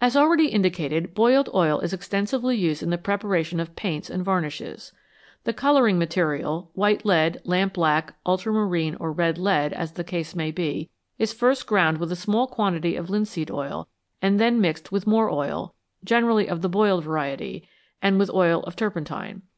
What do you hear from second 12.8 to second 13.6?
of linseed